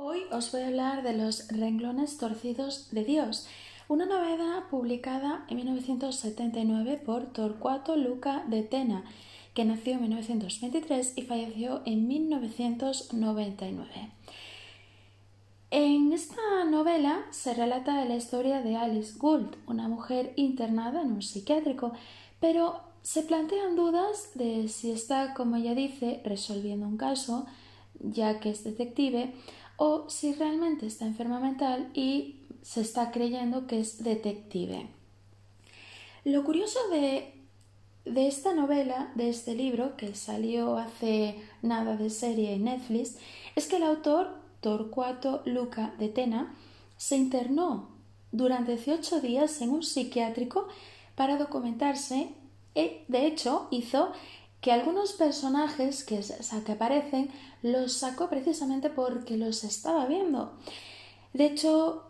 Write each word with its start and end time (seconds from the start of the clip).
Hoy 0.00 0.20
os 0.30 0.52
voy 0.52 0.60
a 0.60 0.68
hablar 0.68 1.02
de 1.02 1.12
los 1.12 1.48
renglones 1.48 2.18
torcidos 2.18 2.88
de 2.92 3.04
Dios, 3.04 3.48
una 3.88 4.06
novela 4.06 4.68
publicada 4.70 5.44
en 5.48 5.56
1979 5.56 7.02
por 7.04 7.32
Torcuato 7.32 7.96
Luca 7.96 8.44
de 8.46 8.62
Tena, 8.62 9.02
que 9.54 9.64
nació 9.64 9.94
en 9.94 10.02
1923 10.02 11.14
y 11.16 11.22
falleció 11.22 11.82
en 11.84 12.06
1999. 12.06 13.90
En 15.72 16.12
esta 16.12 16.64
novela 16.70 17.26
se 17.32 17.54
relata 17.54 18.04
la 18.04 18.14
historia 18.14 18.62
de 18.62 18.76
Alice 18.76 19.18
Gould, 19.18 19.56
una 19.66 19.88
mujer 19.88 20.32
internada 20.36 21.02
en 21.02 21.10
un 21.10 21.22
psiquiátrico, 21.22 21.90
pero 22.38 22.82
se 23.02 23.22
plantean 23.22 23.74
dudas 23.74 24.30
de 24.34 24.68
si 24.68 24.92
está, 24.92 25.34
como 25.34 25.56
ella 25.56 25.74
dice, 25.74 26.22
resolviendo 26.24 26.86
un 26.86 26.98
caso, 26.98 27.46
ya 27.98 28.38
que 28.38 28.50
es 28.50 28.62
detective, 28.62 29.34
o 29.78 30.10
si 30.10 30.34
realmente 30.34 30.86
está 30.86 31.06
enferma 31.06 31.40
mental 31.40 31.90
y 31.94 32.42
se 32.62 32.82
está 32.82 33.10
creyendo 33.10 33.66
que 33.66 33.80
es 33.80 34.02
detective. 34.02 34.88
Lo 36.24 36.44
curioso 36.44 36.78
de, 36.90 37.32
de 38.04 38.26
esta 38.26 38.52
novela, 38.52 39.10
de 39.14 39.30
este 39.30 39.54
libro, 39.54 39.96
que 39.96 40.14
salió 40.14 40.76
hace 40.76 41.40
nada 41.62 41.96
de 41.96 42.10
serie 42.10 42.52
en 42.54 42.64
Netflix, 42.64 43.16
es 43.54 43.66
que 43.68 43.76
el 43.76 43.84
autor, 43.84 44.36
Torcuato 44.60 45.42
Luca 45.46 45.94
de 45.98 46.08
Tena, 46.08 46.54
se 46.96 47.16
internó 47.16 47.88
durante 48.32 48.76
18 48.76 49.20
días 49.20 49.62
en 49.62 49.70
un 49.70 49.84
psiquiátrico 49.84 50.66
para 51.14 51.38
documentarse 51.38 52.34
y, 52.74 52.90
de 53.06 53.26
hecho, 53.26 53.68
hizo 53.70 54.12
que 54.60 54.72
algunos 54.72 55.12
personajes 55.12 56.04
que, 56.04 56.20
aparecen 56.72 57.30
los 57.62 57.92
sacó 57.92 58.28
precisamente 58.28 58.90
porque 58.90 59.36
los 59.36 59.64
estaba 59.64 60.06
viendo. 60.06 60.52
De 61.32 61.46
hecho, 61.46 62.04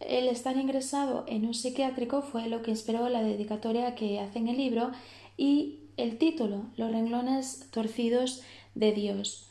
el 0.00 0.28
estar 0.28 0.56
ingresado 0.56 1.24
en 1.26 1.46
un 1.46 1.54
psiquiátrico 1.54 2.22
fue 2.22 2.48
lo 2.48 2.62
que 2.62 2.70
inspiró 2.70 3.08
la 3.08 3.22
dedicatoria 3.22 3.94
que 3.94 4.20
hace 4.20 4.38
en 4.38 4.48
el 4.48 4.56
libro 4.56 4.92
y 5.36 5.80
el 5.96 6.18
título, 6.18 6.62
Los 6.76 6.92
renglones 6.92 7.66
torcidos 7.72 8.42
de 8.76 8.92
Dios. 8.92 9.48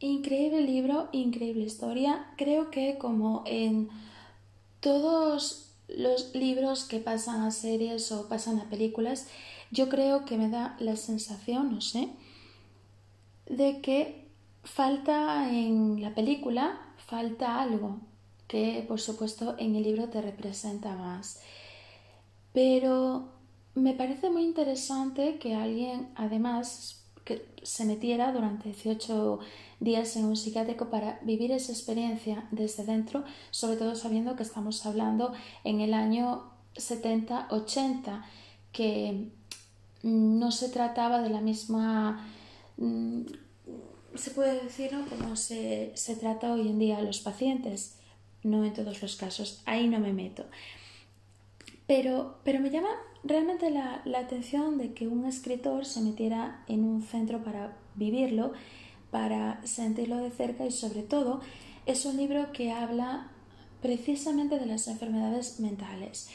Increíble 0.00 0.60
libro, 0.62 1.08
increíble 1.12 1.64
historia. 1.64 2.26
Creo 2.36 2.70
que 2.70 2.98
como 2.98 3.44
en 3.46 3.88
todos 4.80 5.70
los 5.88 6.34
libros 6.34 6.84
que 6.84 6.98
pasan 6.98 7.42
a 7.42 7.52
series 7.52 8.10
o 8.10 8.28
pasan 8.28 8.58
a 8.58 8.68
películas, 8.68 9.28
yo 9.70 9.88
creo 9.88 10.24
que 10.24 10.36
me 10.36 10.48
da 10.48 10.76
la 10.78 10.96
sensación, 10.96 11.72
no 11.72 11.80
sé, 11.80 12.10
de 13.46 13.80
que 13.80 14.26
falta 14.62 15.50
en 15.50 16.00
la 16.00 16.14
película, 16.14 16.80
falta 16.96 17.60
algo 17.60 18.00
que 18.48 18.84
por 18.86 19.00
supuesto 19.00 19.56
en 19.58 19.74
el 19.74 19.82
libro 19.82 20.08
te 20.08 20.22
representa 20.22 20.94
más. 20.96 21.40
Pero 22.52 23.30
me 23.74 23.94
parece 23.94 24.30
muy 24.30 24.44
interesante 24.44 25.38
que 25.38 25.54
alguien 25.54 26.08
además 26.14 27.04
que 27.24 27.46
se 27.62 27.84
metiera 27.86 28.32
durante 28.32 28.68
18 28.68 29.40
días 29.80 30.14
en 30.16 30.26
un 30.26 30.36
psiquiátrico 30.36 30.90
para 30.90 31.18
vivir 31.22 31.52
esa 31.52 31.72
experiencia 31.72 32.46
desde 32.50 32.84
dentro, 32.84 33.24
sobre 33.50 33.76
todo 33.76 33.96
sabiendo 33.96 34.36
que 34.36 34.42
estamos 34.42 34.84
hablando 34.86 35.32
en 35.64 35.80
el 35.80 35.94
año 35.94 36.50
70-80, 36.74 38.24
que 38.72 39.30
no 40.04 40.50
se 40.52 40.68
trataba 40.68 41.22
de 41.22 41.30
la 41.30 41.40
misma 41.40 42.24
mm, 42.76 43.22
se 44.14 44.30
puede 44.30 44.62
decir 44.62 44.90
como 45.08 45.34
se, 45.34 45.92
se, 45.94 46.14
trata 46.14 46.52
hoy 46.52 46.68
en 46.68 46.78
día 46.78 46.98
a 46.98 47.02
los 47.02 47.20
pacientes, 47.20 47.96
no 48.42 48.64
en 48.64 48.72
todos 48.72 49.02
los 49.02 49.16
casos, 49.16 49.62
ahí 49.64 49.88
no 49.88 49.98
me 49.98 50.12
meto. 50.12 50.44
Pero, 51.86 52.38
pero 52.44 52.60
me 52.60 52.70
llama 52.70 52.90
realmente 53.24 53.70
la, 53.70 54.02
la, 54.04 54.20
atención 54.20 54.78
de 54.78 54.92
que 54.92 55.08
un 55.08 55.24
escritor 55.24 55.84
se 55.84 56.00
metiera 56.00 56.62
en 56.68 56.84
un 56.84 57.02
centro 57.02 57.42
para 57.42 57.76
vivirlo, 57.94 58.52
para 59.10 59.60
sentirlo 59.66 60.18
de 60.18 60.30
cerca 60.30 60.64
y 60.64 60.70
sobre 60.70 61.02
todo 61.02 61.40
es 61.86 62.04
un 62.04 62.16
libro 62.16 62.52
que 62.52 62.72
habla 62.72 63.30
precisamente 63.82 64.58
de 64.58 64.66
las 64.66 64.86
enfermedades 64.88 65.60
mentales. 65.60 66.28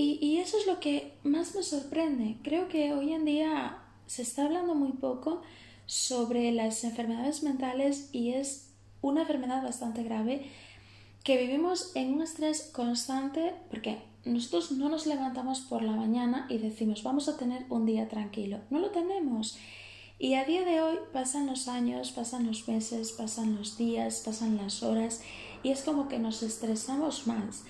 Y, 0.00 0.38
eso 0.38 0.56
es 0.58 0.66
lo 0.68 0.78
que 0.78 1.18
más 1.24 1.56
me 1.56 1.64
sorprende. 1.64 2.36
Creo 2.44 2.68
que 2.68 2.92
hoy 2.92 3.12
en 3.12 3.24
día 3.24 3.78
se 4.06 4.22
está 4.22 4.44
hablando 4.44 4.76
muy 4.76 4.92
poco 4.92 5.42
sobre 5.86 6.52
las 6.52 6.84
enfermedades 6.84 7.42
mentales 7.42 8.08
y 8.12 8.34
es 8.34 8.70
una 9.00 9.22
enfermedad 9.22 9.60
bastante 9.60 10.04
grave 10.04 10.48
que 11.24 11.36
vivimos 11.36 11.90
en 11.96 12.14
un 12.14 12.22
estrés 12.22 12.70
constante 12.72 13.56
porque 13.70 13.98
nosotros 14.24 14.70
no 14.70 14.88
nos 14.88 15.04
levantamos 15.06 15.62
por 15.62 15.82
la 15.82 15.96
mañana 15.96 16.46
y 16.48 16.58
decimos 16.58 17.02
vamos 17.02 17.28
a 17.28 17.36
tener 17.36 17.66
un 17.68 17.84
día 17.84 18.08
tranquilo. 18.08 18.60
No 18.70 18.78
lo 18.78 18.90
tenemos. 18.90 19.58
Y 20.20 20.34
a 20.34 20.44
día 20.44 20.64
de 20.64 20.80
hoy 20.80 20.96
pasan 21.12 21.48
los 21.48 21.66
años, 21.66 22.12
pasan 22.12 22.46
los 22.46 22.68
meses, 22.68 23.10
pasan 23.10 23.56
los 23.56 23.76
días, 23.76 24.22
pasan 24.24 24.58
las 24.58 24.84
horas 24.84 25.22
y 25.64 25.70
es 25.70 25.82
como 25.82 26.06
que 26.06 26.20
nos 26.20 26.44
estresamos 26.44 27.26
más. 27.26 27.64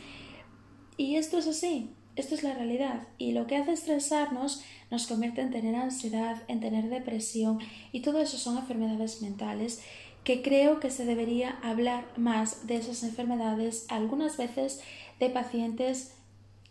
Y 0.98 1.14
esto 1.16 1.38
es 1.38 1.46
así, 1.46 1.94
esto 2.20 2.34
es 2.34 2.42
la 2.42 2.54
realidad 2.54 3.08
y 3.18 3.32
lo 3.32 3.46
que 3.46 3.56
hace 3.56 3.72
estresarnos 3.72 4.62
nos 4.90 5.06
convierte 5.06 5.40
en 5.40 5.50
tener 5.50 5.74
ansiedad, 5.74 6.42
en 6.48 6.60
tener 6.60 6.88
depresión 6.88 7.58
y 7.92 8.00
todo 8.00 8.20
eso 8.20 8.38
son 8.38 8.58
enfermedades 8.58 9.22
mentales 9.22 9.82
que 10.24 10.42
creo 10.42 10.80
que 10.80 10.90
se 10.90 11.04
debería 11.04 11.58
hablar 11.62 12.06
más 12.16 12.66
de 12.66 12.76
esas 12.76 13.02
enfermedades 13.02 13.86
algunas 13.88 14.36
veces 14.36 14.80
de 15.20 15.30
pacientes 15.30 16.12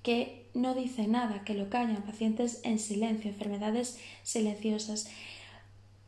que 0.03 0.45
no 0.53 0.73
dicen 0.73 1.11
nada, 1.11 1.43
que 1.43 1.53
lo 1.53 1.69
callan, 1.69 2.03
pacientes 2.03 2.61
en 2.63 2.79
silencio, 2.79 3.29
enfermedades 3.29 3.99
silenciosas. 4.23 5.07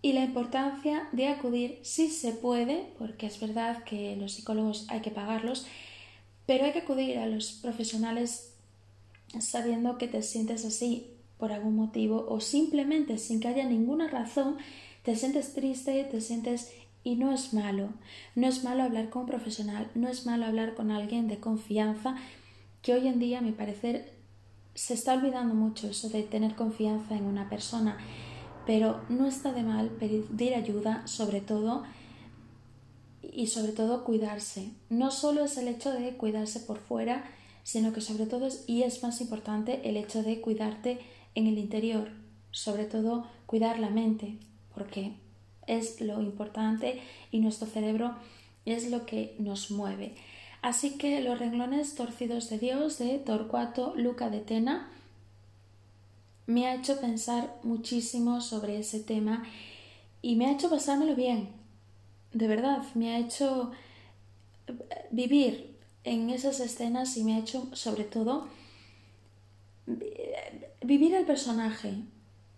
Y 0.01 0.13
la 0.13 0.21
importancia 0.21 1.09
de 1.11 1.27
acudir 1.27 1.79
si 1.83 2.09
se 2.09 2.31
puede, 2.31 2.93
porque 2.97 3.25
es 3.25 3.39
verdad 3.39 3.83
que 3.83 4.15
los 4.15 4.33
psicólogos 4.33 4.85
hay 4.89 5.01
que 5.01 5.11
pagarlos, 5.11 5.65
pero 6.45 6.65
hay 6.65 6.71
que 6.71 6.79
acudir 6.79 7.17
a 7.17 7.27
los 7.27 7.51
profesionales 7.51 8.55
sabiendo 9.39 9.97
que 9.97 10.07
te 10.07 10.21
sientes 10.21 10.65
así 10.65 11.13
por 11.37 11.51
algún 11.51 11.75
motivo 11.75 12.25
o 12.27 12.41
simplemente 12.41 13.17
sin 13.17 13.39
que 13.39 13.47
haya 13.47 13.65
ninguna 13.65 14.09
razón, 14.09 14.57
te 15.03 15.15
sientes 15.15 15.53
triste, 15.53 16.03
te 16.03 16.21
sientes 16.21 16.71
y 17.03 17.15
no 17.15 17.31
es 17.31 17.53
malo. 17.53 17.89
No 18.35 18.47
es 18.47 18.63
malo 18.63 18.83
hablar 18.83 19.09
con 19.09 19.23
un 19.23 19.27
profesional, 19.27 19.89
no 19.95 20.09
es 20.09 20.25
malo 20.25 20.45
hablar 20.45 20.75
con 20.75 20.91
alguien 20.91 21.27
de 21.27 21.39
confianza, 21.39 22.15
que 22.81 22.93
hoy 22.93 23.07
en 23.07 23.19
día, 23.19 23.39
a 23.39 23.41
mi 23.41 23.51
parecer, 23.51 24.13
se 24.73 24.93
está 24.93 25.13
olvidando 25.13 25.55
mucho 25.55 25.89
eso 25.89 26.09
de 26.09 26.23
tener 26.23 26.55
confianza 26.55 27.15
en 27.15 27.25
una 27.25 27.49
persona, 27.49 27.97
pero 28.65 29.01
no 29.09 29.25
está 29.25 29.51
de 29.51 29.63
mal 29.63 29.89
pedir 29.89 30.55
ayuda, 30.55 31.05
sobre 31.07 31.41
todo 31.41 31.83
y 33.21 33.47
sobre 33.47 33.71
todo 33.71 34.03
cuidarse. 34.03 34.71
No 34.89 35.11
solo 35.11 35.43
es 35.43 35.57
el 35.57 35.67
hecho 35.67 35.91
de 35.91 36.15
cuidarse 36.15 36.59
por 36.59 36.77
fuera, 36.77 37.25
sino 37.63 37.93
que 37.93 38.01
sobre 38.01 38.25
todo 38.25 38.47
y 38.67 38.83
es 38.83 39.03
más 39.03 39.21
importante 39.21 39.87
el 39.89 39.97
hecho 39.97 40.23
de 40.23 40.41
cuidarte 40.41 40.99
en 41.35 41.47
el 41.47 41.57
interior, 41.57 42.11
sobre 42.51 42.85
todo 42.85 43.27
cuidar 43.45 43.79
la 43.79 43.89
mente, 43.89 44.37
porque 44.73 45.13
es 45.67 46.01
lo 46.01 46.21
importante 46.21 47.01
y 47.31 47.39
nuestro 47.39 47.67
cerebro 47.67 48.15
es 48.65 48.89
lo 48.89 49.05
que 49.05 49.35
nos 49.39 49.71
mueve. 49.71 50.15
Así 50.61 50.97
que 50.97 51.21
los 51.21 51.39
renglones 51.39 51.95
torcidos 51.95 52.49
de 52.49 52.59
Dios 52.59 52.97
de 52.97 53.17
Torcuato 53.19 53.93
Luca 53.95 54.29
de 54.29 54.41
Tena 54.41 54.89
me 56.47 56.67
ha 56.67 56.75
hecho 56.75 56.99
pensar 56.99 57.55
muchísimo 57.63 58.41
sobre 58.41 58.79
ese 58.79 58.99
tema 58.99 59.43
y 60.21 60.35
me 60.35 60.47
ha 60.47 60.51
hecho 60.51 60.69
pasármelo 60.69 61.15
bien. 61.15 61.49
De 62.33 62.47
verdad, 62.47 62.83
me 62.95 63.13
ha 63.13 63.19
hecho 63.19 63.71
vivir 65.11 65.68
en 66.03 66.29
esas 66.29 66.59
escenas 66.59 67.17
y 67.17 67.23
me 67.23 67.35
ha 67.35 67.39
hecho 67.39 67.69
sobre 67.73 68.03
todo 68.03 68.47
vivir 70.81 71.13
el 71.15 71.25
personaje. 71.25 71.93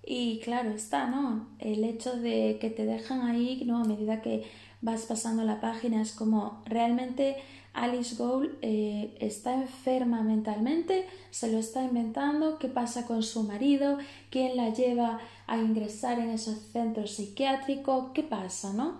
Y 0.04 0.40
claro 0.40 0.72
está, 0.72 1.08
¿no? 1.08 1.48
El 1.60 1.84
hecho 1.84 2.16
de 2.18 2.58
que 2.60 2.70
te 2.70 2.86
dejan 2.86 3.22
ahí, 3.22 3.64
¿no? 3.66 3.78
A 3.78 3.86
medida 3.86 4.22
que 4.22 4.44
vas 4.82 5.04
pasando 5.04 5.44
la 5.44 5.62
página, 5.62 6.02
es 6.02 6.12
como 6.12 6.64
realmente 6.66 7.38
Alice 7.74 8.16
Gould 8.16 8.50
eh, 8.62 9.16
está 9.20 9.54
enferma 9.54 10.24
mentalmente, 10.24 11.06
se 11.30 11.52
lo 11.52 11.60
está 11.60 11.84
inventando, 11.84 12.58
qué 12.58 12.68
pasa 12.68 13.06
con 13.06 13.22
su 13.24 13.44
marido, 13.44 13.98
quién 14.30 14.58
la 14.58 14.74
lleva 14.74 15.20
a 15.48 15.58
ingresar 15.58 16.20
en 16.20 16.32
esos 16.32 16.58
centros 16.74 17.12
psiquiátricos, 17.12 18.12
qué 18.14 18.24
pasa, 18.24 18.74
¿no? 18.74 18.98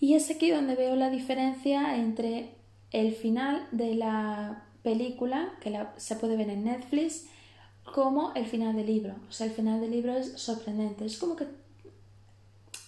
Y 0.00 0.14
es 0.14 0.30
aquí 0.30 0.50
donde 0.50 0.76
veo 0.76 0.96
la 0.96 1.10
diferencia 1.10 1.96
entre 1.96 2.50
el 2.92 3.14
final 3.14 3.66
de 3.72 3.94
la 3.94 4.64
película, 4.82 5.52
que 5.60 5.78
se 5.96 6.16
puede 6.16 6.36
ver 6.36 6.50
en 6.50 6.64
Netflix, 6.64 7.26
como 7.84 8.32
el 8.34 8.46
final 8.46 8.76
del 8.76 8.86
libro. 8.86 9.14
O 9.28 9.32
sea, 9.32 9.46
el 9.46 9.52
final 9.52 9.80
del 9.80 9.90
libro 9.90 10.16
es 10.16 10.32
sorprendente. 10.32 11.04
Es 11.04 11.18
como 11.18 11.36
que 11.36 11.46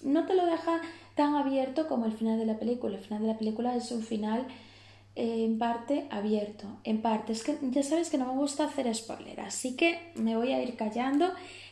no 0.02 0.26
te 0.26 0.34
lo 0.34 0.46
deja 0.46 0.80
tan 1.14 1.34
abierto 1.34 1.88
como 1.88 2.06
el 2.06 2.12
final 2.12 2.38
de 2.38 2.46
la 2.46 2.58
película. 2.58 2.96
El 2.96 3.02
final 3.02 3.22
de 3.22 3.28
la 3.28 3.38
película 3.38 3.74
es 3.74 3.90
un 3.90 4.02
final 4.02 4.46
eh, 5.16 5.44
en 5.44 5.58
parte 5.58 6.06
abierto, 6.10 6.66
en 6.84 7.00
parte. 7.00 7.32
Es 7.32 7.42
que 7.42 7.56
ya 7.62 7.82
sabes 7.82 8.10
que 8.10 8.18
no 8.18 8.26
me 8.26 8.38
gusta 8.38 8.64
hacer 8.64 8.92
spoiler, 8.94 9.40
así 9.40 9.76
que 9.76 10.12
me 10.16 10.36
voy 10.36 10.52
a 10.52 10.62
ir 10.62 10.76
callando, 10.76 11.30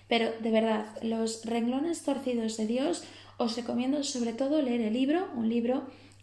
pero 0.08 0.30
de 0.40 0.50
verdad, 0.50 0.86
los 1.02 1.44
renglones 1.44 2.02
torcidos 2.02 2.56
de 2.56 2.66
Dios 2.66 3.04
os 3.38 3.56
recomiendo 3.56 4.04
sobre 4.04 4.32
todo 4.32 4.62
leer 4.62 4.82
el 4.82 4.92
libro, 4.92 5.28
un 5.34 5.48
libro 5.48 5.82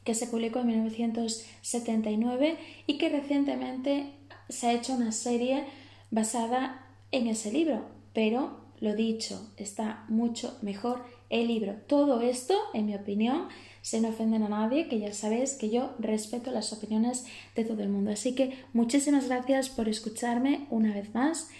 que 0.09 0.15
se 0.15 0.25
publicó 0.25 0.57
en 0.61 0.67
1979 0.69 2.57
y 2.87 2.97
que 2.97 3.09
recientemente 3.09 4.07
se 4.49 4.65
ha 4.65 4.73
hecho 4.73 4.93
una 4.93 5.11
serie 5.11 5.65
basada 6.09 6.83
en 7.11 7.27
ese 7.27 7.51
libro, 7.51 7.85
pero 8.11 8.57
lo 8.79 8.95
dicho, 8.95 9.53
está 9.57 10.05
mucho 10.09 10.57
mejor 10.63 11.05
el 11.29 11.47
libro. 11.47 11.75
Todo 11.85 12.21
esto, 12.21 12.55
en 12.73 12.87
mi 12.87 12.95
opinión, 12.95 13.49
sin 13.83 14.03
ofender 14.07 14.41
a 14.41 14.49
nadie, 14.49 14.87
que 14.87 14.97
ya 14.97 15.13
sabéis 15.13 15.53
que 15.53 15.69
yo 15.69 15.93
respeto 15.99 16.49
las 16.49 16.73
opiniones 16.73 17.27
de 17.55 17.63
todo 17.63 17.83
el 17.83 17.89
mundo. 17.89 18.09
Así 18.09 18.33
que 18.33 18.57
muchísimas 18.73 19.27
gracias 19.27 19.69
por 19.69 19.87
escucharme 19.87 20.65
una 20.71 20.91
vez 20.91 21.13
más. 21.13 21.51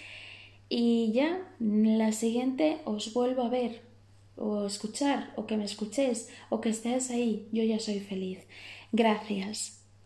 Y 0.68 1.12
ya, 1.12 1.38
la 1.60 2.10
siguiente 2.10 2.78
os 2.84 3.14
vuelvo 3.14 3.42
a 3.42 3.48
ver 3.48 3.89
o 4.36 4.66
escuchar 4.66 5.32
o 5.36 5.46
que 5.46 5.56
me 5.56 5.64
escuchéis 5.64 6.28
o 6.50 6.60
que 6.60 6.70
estéis 6.70 7.10
ahí. 7.10 7.48
Yo 7.52 7.62
ya 7.64 7.78
soy 7.78 8.00
feliz. 8.00 8.40
Gracias. 8.92 9.79